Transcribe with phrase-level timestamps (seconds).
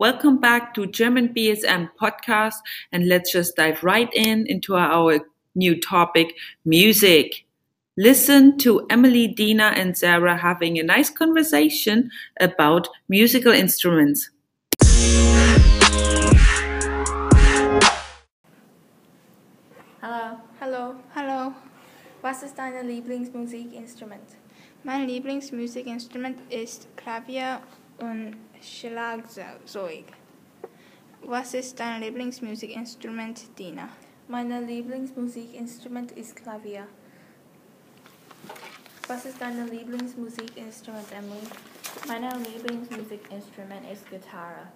[0.00, 2.54] Welcome back to German BSM podcast,
[2.90, 5.20] and let's just dive right in into our
[5.54, 7.44] new topic, music.
[7.98, 12.10] Listen to Emily, Dina, and Sarah having a nice conversation
[12.40, 14.30] about musical instruments.
[20.00, 21.54] Hallo, Hallo, hallo.
[22.22, 24.38] was ist dein Lieblingsmusikinstrument?
[24.82, 27.60] Mein Lieblingsmusikinstrument ist Klavier
[28.00, 30.04] und Schlagzeug.
[31.22, 33.88] Was ist dein Lieblingsmusikinstrument, Dina?
[34.28, 36.86] Mein Lieblingsmusikinstrument ist Klavier.
[39.06, 41.46] Was ist dein Lieblingsmusikinstrument, Emily?
[42.06, 44.72] Mein Lieblingsmusikinstrument ist Gitarre.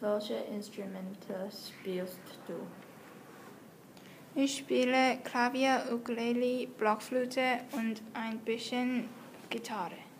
[0.00, 2.18] Welche Instrumente spielst
[2.48, 2.54] du?
[4.34, 9.08] Ich spiele Klavier, Ukulele, Blockflöte und ein bisschen
[9.50, 10.11] Gitarre.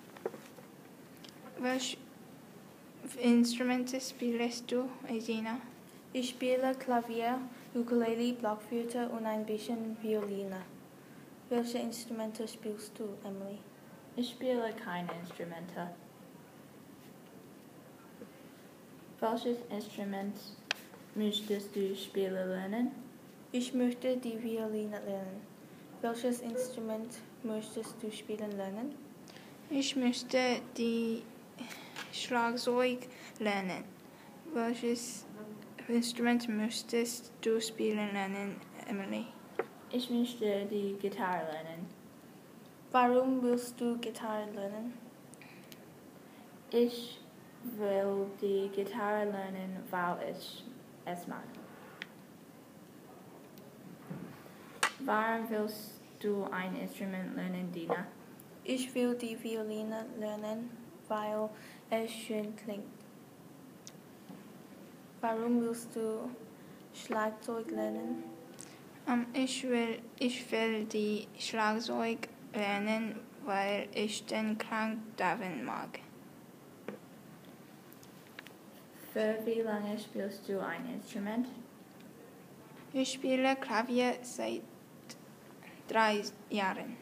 [1.63, 1.97] Welche
[3.21, 5.59] Instrumente spielst du, Dina?
[6.13, 7.39] Ich spiele Klavier,
[7.73, 10.63] Ukulele, Blockflöte und ein bisschen Violine.
[11.51, 13.61] Welche Instrumente spielst du, Emily?
[14.17, 15.95] Ich spiele keine Instrumente.
[19.21, 20.35] Welches Instrument
[21.15, 22.91] möchtest du spielen lernen?
[23.53, 25.41] Ich möchte die Violine lernen.
[26.01, 28.97] Welches Instrument möchtest du spielen lernen?
[29.71, 31.23] Ich möchte die
[32.13, 33.85] Schlagzeug lernen.
[34.53, 35.27] Welches
[35.89, 39.27] Instrument möchtest du spielen lernen, Emily?
[39.91, 41.87] Ich möchte die Gitarre lernen.
[42.91, 44.93] Warum willst du Gitarre lernen?
[46.71, 47.19] Ich
[47.63, 50.65] will die Gitarre lernen, weil ich
[51.07, 51.45] es mag.
[55.01, 58.07] Warum willst du ein Instrument lernen, Dina?
[58.65, 60.71] Ich will die Violine lernen,
[61.13, 61.49] weil
[61.91, 62.85] es schön klingt.
[65.21, 66.31] Warum willst du
[66.95, 68.25] Schlagzeug lernen?
[69.07, 76.01] Ähm, ich, will, ich will die Schlagzeug lernen, weil ich den Klang davon mag.
[79.13, 81.47] Für wie lange spielst du ein Instrument?
[82.95, 84.63] Ich spiele Klavier seit
[85.89, 86.97] drei Jahren.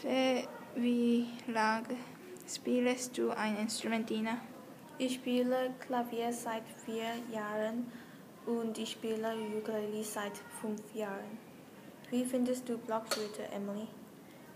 [0.00, 1.96] Für wie lange
[2.56, 4.38] spielst du ein Instrument, Dina?
[4.98, 7.90] Ich spiele Klavier seit vier Jahren
[8.46, 11.38] und ich spiele Ukulele seit fünf Jahren.
[12.10, 13.88] Wie findest du Blockflöte, Emily?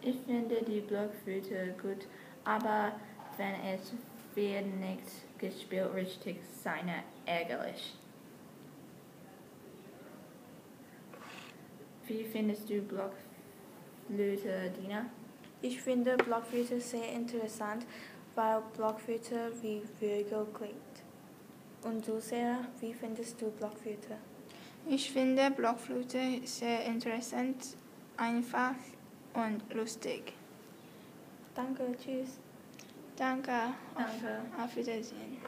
[0.03, 2.07] Ich finde die Blockflöte gut,
[2.45, 2.93] aber
[3.37, 3.93] wenn es
[4.34, 6.91] wird nicht gespielt richtig sein
[7.25, 7.95] ärgerlich.
[12.07, 15.07] Wie findest du Blockflöte, Dina?
[15.62, 17.87] Ich finde Blockflöte sehr interessant,
[18.34, 20.77] weil Blockflöte wie Vögel klingt.
[21.83, 24.16] Und du, Sarah, wie findest du Blockflöte?
[24.89, 27.77] Ich finde Blockflöte sehr interessant,
[28.16, 28.75] einfach
[29.34, 30.33] und lustig.
[31.55, 32.39] Danke, tschüss.
[33.16, 33.53] Danke.
[33.95, 34.41] Auf, Danke.
[34.62, 35.39] auf Wiedersehen.